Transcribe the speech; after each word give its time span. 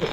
Hej 0.00 0.08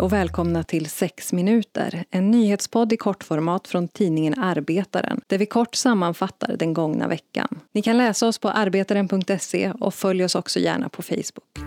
och 0.00 0.12
välkomna 0.12 0.62
till 0.62 0.90
6 0.90 1.32
minuter, 1.32 2.04
en 2.10 2.30
nyhetspodd 2.30 2.92
i 2.92 2.96
kortformat 2.96 3.68
från 3.68 3.88
tidningen 3.88 4.38
Arbetaren 4.38 5.20
där 5.26 5.38
vi 5.38 5.46
kort 5.46 5.74
sammanfattar 5.74 6.56
den 6.56 6.74
gångna 6.74 7.08
veckan. 7.08 7.60
Ni 7.72 7.82
kan 7.82 7.98
läsa 7.98 8.28
oss 8.28 8.38
på 8.38 8.48
arbetaren.se 8.48 9.72
och 9.80 9.94
följ 9.94 10.24
oss 10.24 10.34
också 10.34 10.58
gärna 10.58 10.88
på 10.88 11.02
Facebook. 11.02 11.58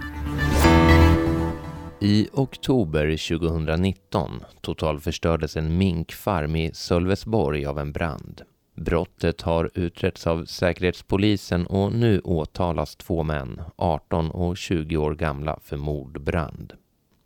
I 1.99 2.27
oktober 2.33 3.37
2019 3.37 4.43
totalförstördes 4.61 5.57
en 5.57 5.77
minkfarm 5.77 6.55
i 6.55 6.71
Sölvesborg 6.73 7.65
av 7.65 7.79
en 7.79 7.91
brand. 7.91 8.41
Brottet 8.81 9.41
har 9.41 9.69
utretts 9.73 10.27
av 10.27 10.45
Säkerhetspolisen 10.45 11.67
och 11.67 11.93
nu 11.93 12.19
åtalas 12.19 12.95
två 12.95 13.23
män, 13.23 13.61
18 13.75 14.31
och 14.31 14.57
20 14.57 14.97
år 14.97 15.15
gamla, 15.15 15.59
för 15.63 15.77
mordbrand. 15.77 16.73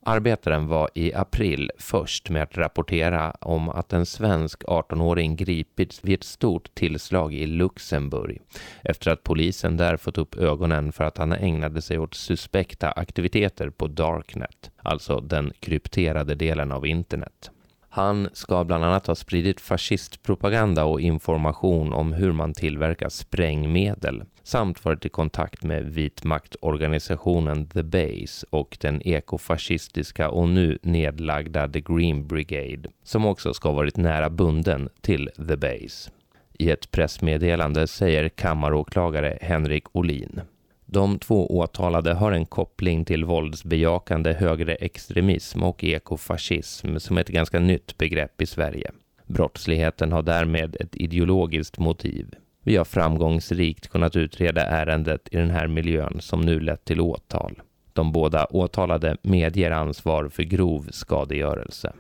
Arbetaren 0.06 0.68
var 0.68 0.90
i 0.94 1.14
april 1.14 1.72
först 1.78 2.30
med 2.30 2.44
att 2.44 2.58
rapportera 2.58 3.32
om 3.32 3.70
att 3.70 3.94
en 3.94 4.06
svensk 4.06 4.64
18-åring 4.64 5.36
gripits 5.36 6.04
vid 6.04 6.20
ett 6.20 6.24
stort 6.24 6.76
tillslag 6.76 7.34
i 7.34 7.46
Luxemburg 7.46 8.42
efter 8.82 9.12
att 9.12 9.24
polisen 9.24 9.78
där 9.78 9.98
fått 9.98 10.18
upp 10.18 10.36
ögonen 10.36 10.92
för 10.92 11.04
att 11.04 11.18
han 11.18 11.34
ägnade 11.34 11.82
sig 11.82 12.00
åt 12.00 12.14
suspekta 12.14 12.92
aktiviteter 12.92 13.70
på 13.70 13.88
Darknet, 13.88 14.72
alltså 14.78 15.20
den 15.20 15.54
krypterade 15.60 16.36
delen 16.36 16.72
av 16.72 16.86
internet. 16.86 17.52
Han 17.96 18.30
ska 18.34 18.64
bland 18.64 18.84
annat 18.84 19.08
ha 19.08 19.16
spridit 19.16 19.62
fascistpropaganda 19.62 20.86
och 20.86 21.02
information 21.02 21.94
om 21.94 22.14
hur 22.14 22.32
man 22.32 22.54
tillverkar 22.54 23.10
sprängmedel 23.10 24.24
samt 24.44 24.86
varit 24.86 25.06
i 25.06 25.10
kontakt 25.10 25.64
med 25.64 25.86
vitmaktorganisationen 25.86 27.68
The 27.68 27.84
Base 27.84 28.46
och 28.50 28.78
den 28.82 29.08
ekofascistiska 29.08 30.30
och 30.30 30.50
nu 30.50 30.80
nedlagda 30.82 31.68
The 31.68 31.82
Green 31.82 32.28
Brigade 32.28 32.90
som 33.04 33.26
också 33.26 33.54
ska 33.54 33.70
ha 33.70 33.76
varit 33.76 33.98
nära 33.98 34.30
bunden 34.30 34.90
till 35.02 35.30
The 35.48 35.56
Base. 35.56 36.12
I 36.54 36.70
ett 36.70 36.92
pressmeddelande 36.92 37.88
säger 37.88 38.30
kammaråklagare 38.30 39.38
Henrik 39.42 39.84
Olin 39.92 40.42
de 40.96 41.20
två 41.20 41.58
åtalade 41.58 42.14
har 42.14 42.32
en 42.32 42.46
koppling 42.46 43.06
till 43.06 43.26
våldsbejakande 43.26 44.34
högerextremism 44.34 45.64
och 45.64 45.84
ekofascism 45.84 46.98
som 46.98 47.18
är 47.18 47.22
ett 47.22 47.28
ganska 47.28 47.60
nytt 47.60 47.98
begrepp 47.98 48.42
i 48.42 48.46
Sverige. 48.46 48.92
Brottsligheten 49.26 50.12
har 50.12 50.22
därmed 50.22 50.78
ett 50.80 50.96
ideologiskt 50.96 51.78
motiv. 51.78 52.36
Vi 52.64 52.78
har 52.78 52.86
framgångsrikt 52.86 53.88
kunnat 53.88 54.16
utreda 54.16 54.66
ärendet 54.66 55.28
i 55.32 55.38
den 55.38 55.50
här 55.50 55.68
miljön 55.68 56.18
som 56.20 56.42
nu 56.42 56.60
lett 56.60 56.86
till 56.86 57.02
åtal. 57.02 57.62
De 57.94 58.12
båda 58.12 58.46
åtalade 58.46 59.18
medger 59.22 59.72
ansvar 59.72 60.30
för 60.30 60.44
grov 60.44 60.88
skadegörelse. 60.92 61.94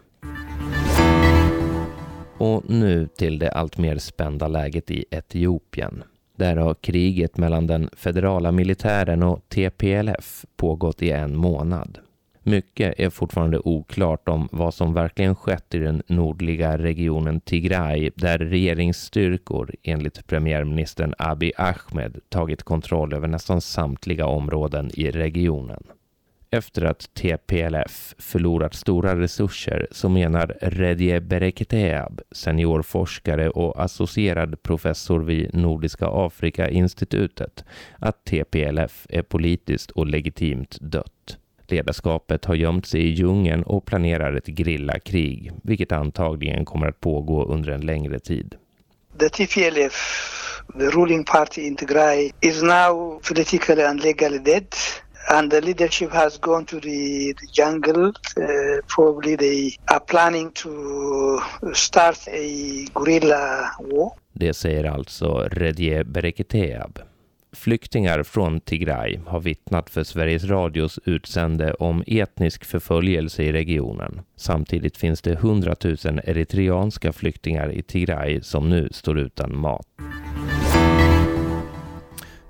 Och 2.37 2.69
nu 2.69 3.07
till 3.07 3.39
det 3.39 3.51
allt 3.51 3.77
mer 3.77 3.97
spända 3.97 4.47
läget 4.47 4.91
i 4.91 5.05
Etiopien. 5.11 6.03
Där 6.35 6.55
har 6.55 6.73
kriget 6.73 7.37
mellan 7.37 7.67
den 7.67 7.89
federala 7.93 8.51
militären 8.51 9.23
och 9.23 9.49
TPLF 9.49 10.45
pågått 10.55 11.01
i 11.01 11.11
en 11.11 11.35
månad. 11.35 11.99
Mycket 12.47 12.99
är 12.99 13.09
fortfarande 13.09 13.59
oklart 13.59 14.29
om 14.29 14.49
vad 14.51 14.73
som 14.73 14.93
verkligen 14.93 15.35
skett 15.35 15.75
i 15.75 15.79
den 15.79 16.03
nordliga 16.07 16.77
regionen 16.77 17.41
Tigray 17.41 18.11
där 18.15 18.37
regeringsstyrkor 18.37 19.71
enligt 19.83 20.27
premiärministern 20.27 21.13
Abiy 21.17 21.51
Ahmed 21.57 22.19
tagit 22.29 22.63
kontroll 22.63 23.13
över 23.13 23.27
nästan 23.27 23.61
samtliga 23.61 24.25
områden 24.25 24.91
i 24.93 25.11
regionen. 25.11 25.83
Efter 26.51 26.81
att 26.81 27.13
TPLF 27.13 28.15
förlorat 28.17 28.73
stora 28.73 29.19
resurser 29.19 29.87
så 29.91 30.09
menar 30.09 30.57
Redje 30.61 31.21
Bereketeab, 31.21 32.21
seniorforskare 32.31 33.49
och 33.49 33.83
associerad 33.83 34.63
professor 34.63 35.19
vid 35.19 35.53
Nordiska 35.53 36.07
Afrika-institutet, 36.07 37.63
att 37.99 38.25
TPLF 38.25 39.05
är 39.09 39.21
politiskt 39.21 39.91
och 39.91 40.07
legitimt 40.07 40.77
dött. 40.81 41.37
Ledarskapet 41.67 42.45
har 42.45 42.55
gömt 42.55 42.85
sig 42.85 43.01
i 43.01 43.09
djungeln 43.09 43.63
och 43.63 43.85
planerar 43.85 44.33
ett 44.33 44.47
grillakrig, 44.47 45.51
vilket 45.63 45.91
antagligen 45.91 46.65
kommer 46.65 46.87
att 46.87 46.99
pågå 46.99 47.45
under 47.45 47.71
en 47.71 47.81
längre 47.81 48.19
tid. 48.19 48.55
The 49.19 49.29
TPLF, 49.29 49.93
the 50.79 50.85
ruling 50.85 51.23
party 51.23 51.61
in 51.61 51.75
Tigray, 51.75 52.31
is 52.41 52.61
now 52.63 53.19
politically 53.27 53.83
and 53.83 54.03
legally 54.03 54.39
dead 54.39 54.67
and 55.29 55.51
the 55.51 55.61
leadership 55.61 56.11
has 56.11 56.37
gone 56.37 56.65
to 56.65 56.79
the, 56.79 57.33
the 57.33 57.47
jungle. 57.51 58.07
Uh, 58.07 58.81
probably 58.87 59.35
they 59.35 59.77
are 59.87 59.99
planning 59.99 60.51
to 60.51 61.41
start 61.73 62.27
a 62.27 62.85
guerrilla 62.93 63.71
war. 63.79 64.11
Det 64.33 64.53
säger 64.53 64.83
alltså 64.83 65.47
Redje 65.51 66.03
Bereketeab. 66.03 66.99
Flyktingar 67.55 68.23
från 68.23 68.59
Tigray 68.59 69.19
har 69.25 69.39
vittnat 69.39 69.89
för 69.89 70.03
Sveriges 70.03 70.43
Radios 70.43 70.99
utsände 71.05 71.73
om 71.73 72.03
etnisk 72.07 72.65
förföljelse 72.65 73.43
i 73.43 73.51
regionen. 73.51 74.21
Samtidigt 74.35 74.97
finns 74.97 75.21
det 75.21 75.31
100 75.31 75.75
000 75.83 75.95
eritreanska 76.23 77.13
flyktingar 77.13 77.71
i 77.71 77.81
Tigray 77.81 78.41
som 78.41 78.69
nu 78.69 78.89
står 78.91 79.19
utan 79.19 79.57
mat. 79.57 79.87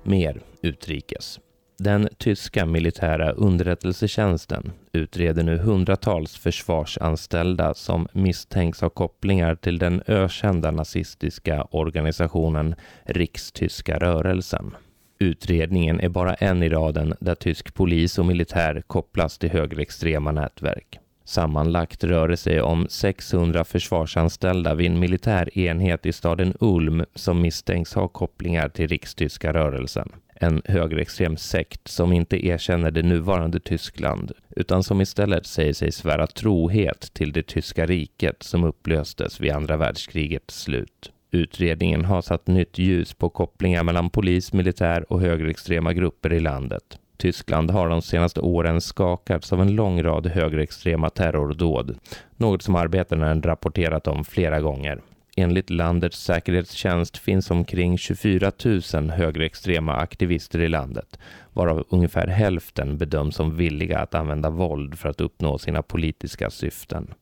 Mer 0.02 0.40
utrikes. 0.62 1.40
Den 1.78 2.08
tyska 2.18 2.66
militära 2.66 3.30
underrättelsetjänsten 3.32 4.72
utreder 4.92 5.42
nu 5.42 5.58
hundratals 5.58 6.36
försvarsanställda 6.36 7.74
som 7.74 8.08
misstänks 8.12 8.80
ha 8.80 8.88
kopplingar 8.88 9.54
till 9.54 9.78
den 9.78 10.02
ökända 10.06 10.70
nazistiska 10.70 11.62
organisationen 11.70 12.74
Rikstyska 13.04 13.98
rörelsen. 13.98 14.76
Utredningen 15.18 16.00
är 16.00 16.08
bara 16.08 16.34
en 16.34 16.62
i 16.62 16.68
raden 16.68 17.14
där 17.20 17.34
tysk 17.34 17.74
polis 17.74 18.18
och 18.18 18.26
militär 18.26 18.82
kopplas 18.86 19.38
till 19.38 19.50
högerextrema 19.50 20.32
nätverk. 20.32 20.98
Sammanlagt 21.26 22.04
rör 22.04 22.28
det 22.28 22.36
sig 22.36 22.60
om 22.60 22.86
600 22.90 23.64
försvarsanställda 23.64 24.74
vid 24.74 24.86
en 24.86 24.98
militär 24.98 25.58
enhet 25.58 26.06
i 26.06 26.12
staden 26.12 26.54
Ulm 26.60 27.04
som 27.14 27.40
misstänks 27.40 27.94
ha 27.94 28.08
kopplingar 28.08 28.68
till 28.68 28.88
Rikstyska 28.88 29.52
rörelsen 29.52 30.12
en 30.40 30.62
högerextrem 30.64 31.36
sekt 31.36 31.88
som 31.88 32.12
inte 32.12 32.46
erkänner 32.46 32.90
det 32.90 33.02
nuvarande 33.02 33.60
Tyskland 33.60 34.32
utan 34.56 34.82
som 34.82 35.00
istället 35.00 35.46
säger 35.46 35.72
sig 35.72 35.92
svära 35.92 36.26
trohet 36.26 37.00
till 37.12 37.32
det 37.32 37.42
tyska 37.42 37.86
riket 37.86 38.42
som 38.42 38.64
upplöstes 38.64 39.40
vid 39.40 39.52
andra 39.52 39.76
världskrigets 39.76 40.60
slut. 40.60 41.12
Utredningen 41.30 42.04
har 42.04 42.22
satt 42.22 42.46
nytt 42.46 42.78
ljus 42.78 43.14
på 43.14 43.28
kopplingar 43.28 43.82
mellan 43.82 44.10
polis, 44.10 44.52
militär 44.52 45.12
och 45.12 45.20
högerextrema 45.20 45.92
grupper 45.92 46.32
i 46.32 46.40
landet. 46.40 46.98
Tyskland 47.16 47.70
har 47.70 47.88
de 47.88 48.02
senaste 48.02 48.40
åren 48.40 48.80
skakats 48.80 49.52
av 49.52 49.60
en 49.60 49.74
lång 49.74 50.02
rad 50.02 50.26
högerextrema 50.26 51.10
terrordåd, 51.10 51.98
något 52.36 52.62
som 52.62 52.76
arbetarna 52.76 53.34
rapporterat 53.34 54.06
om 54.06 54.24
flera 54.24 54.60
gånger. 54.60 55.00
Enligt 55.38 55.70
landets 55.70 56.24
säkerhetstjänst 56.24 57.18
finns 57.18 57.50
omkring 57.50 57.98
24 57.98 58.52
000 58.94 59.10
högerextrema 59.10 59.96
aktivister 59.96 60.60
i 60.60 60.68
landet, 60.68 61.18
varav 61.52 61.84
ungefär 61.88 62.26
hälften 62.26 62.98
bedöms 62.98 63.36
som 63.36 63.56
villiga 63.56 63.98
att 63.98 64.14
använda 64.14 64.50
våld 64.50 64.98
för 64.98 65.08
att 65.08 65.20
uppnå 65.20 65.58
sina 65.58 65.82
politiska 65.82 66.50
syften. 66.50 67.14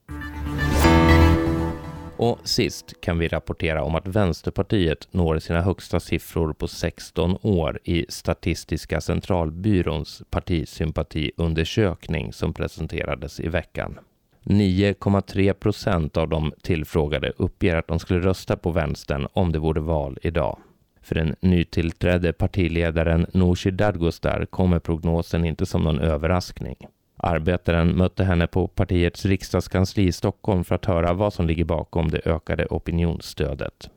Och 2.17 2.39
sist 2.43 3.01
kan 3.01 3.19
vi 3.19 3.27
rapportera 3.27 3.83
om 3.83 3.95
att 3.95 4.07
Vänsterpartiet 4.07 5.07
når 5.11 5.39
sina 5.39 5.61
högsta 5.61 5.99
siffror 5.99 6.53
på 6.53 6.67
16 6.67 7.37
år 7.41 7.79
i 7.83 8.05
Statistiska 8.09 9.01
centralbyråns 9.01 10.23
partisympatiundersökning 10.29 12.33
som 12.33 12.53
presenterades 12.53 13.39
i 13.39 13.47
veckan. 13.47 13.99
9,3 14.43 15.53
procent 15.53 16.17
av 16.17 16.29
de 16.29 16.53
tillfrågade 16.61 17.33
uppger 17.37 17.75
att 17.75 17.87
de 17.87 17.99
skulle 17.99 18.19
rösta 18.19 18.57
på 18.57 18.71
vänstern 18.71 19.27
om 19.33 19.51
det 19.51 19.59
vore 19.59 19.81
val 19.81 20.17
idag. 20.21 20.59
För 21.01 21.15
den 21.15 21.35
nytillträdde 21.39 22.33
partiledaren 22.33 23.25
Nooshi 23.33 23.71
Dadgostar 23.71 24.45
kommer 24.45 24.79
prognosen 24.79 25.45
inte 25.45 25.65
som 25.65 25.83
någon 25.83 25.99
överraskning. 25.99 26.75
Arbetaren 27.17 27.97
mötte 27.97 28.23
henne 28.23 28.47
på 28.47 28.67
partiets 28.67 29.25
riksdagskansli 29.25 30.03
i 30.03 30.11
Stockholm 30.11 30.63
för 30.63 30.75
att 30.75 30.85
höra 30.85 31.13
vad 31.13 31.33
som 31.33 31.47
ligger 31.47 31.65
bakom 31.65 32.11
det 32.11 32.21
ökade 32.25 32.65
opinionsstödet. 32.65 33.89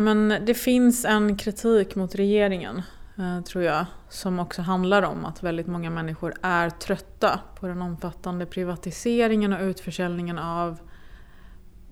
men 0.00 0.34
det 0.46 0.54
finns 0.54 1.04
en 1.04 1.36
kritik 1.36 1.94
mot 1.94 2.14
regeringen 2.14 2.82
eh, 3.18 3.40
tror 3.44 3.64
jag, 3.64 3.86
som 4.08 4.38
också 4.38 4.62
handlar 4.62 5.02
om 5.02 5.24
att 5.24 5.42
väldigt 5.42 5.66
många 5.66 5.90
människor 5.90 6.34
är 6.42 6.70
trötta 6.70 7.40
på 7.60 7.66
den 7.66 7.82
omfattande 7.82 8.46
privatiseringen 8.46 9.52
och 9.52 9.62
utförsäljningen 9.62 10.38
av 10.38 10.78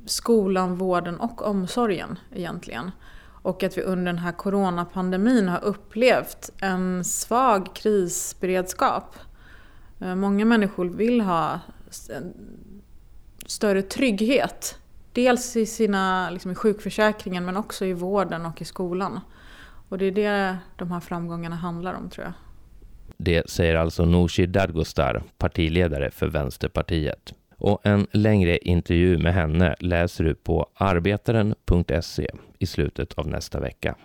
skolan, 0.07 0.77
vården 0.77 1.21
och 1.21 1.43
omsorgen 1.43 2.19
egentligen. 2.35 2.91
Och 3.43 3.63
att 3.63 3.79
vi 3.79 3.83
under 3.83 4.05
den 4.05 4.19
här 4.19 4.33
coronapandemin 4.33 5.49
har 5.49 5.65
upplevt 5.65 6.51
en 6.61 7.05
svag 7.05 7.75
krisberedskap. 7.75 9.17
Eh, 10.03 10.15
många 10.15 10.45
människor 10.45 10.85
vill 10.85 11.21
ha 11.21 11.61
en 12.11 12.35
större 13.47 13.83
trygghet. 13.83 14.79
Dels 15.13 15.57
i, 15.57 15.67
sina, 15.67 16.31
liksom 16.31 16.51
i 16.51 16.55
sjukförsäkringen 16.55 17.45
men 17.45 17.57
också 17.57 17.85
i 17.85 17.93
vården 17.93 18.47
och 18.47 18.63
i 18.63 18.65
skolan. 18.65 19.21
Och 19.89 19.99
det 19.99 20.05
är 20.05 20.13
det 20.13 20.59
de 20.77 20.93
här 20.93 21.01
framgångarna 21.01 21.57
handlar 21.57 21.95
om 21.95 22.11
tror 22.11 22.25
jag. 22.25 22.33
Det 23.17 23.51
säger 23.51 23.75
alltså 23.75 24.05
Nooshi 24.05 24.47
Dadgostar, 24.47 25.23
partiledare 25.39 26.11
för 26.11 26.27
Vänsterpartiet. 26.27 27.35
Och 27.57 27.87
en 27.87 28.07
längre 28.13 28.59
intervju 28.59 29.19
med 29.19 29.35
henne 29.35 29.75
läser 29.79 30.25
du 30.25 30.35
på 30.35 30.67
arbetaren.se 30.75 32.31
i 32.59 32.67
slutet 32.67 33.13
av 33.13 33.29
nästa 33.29 33.61
vecka. 33.61 33.97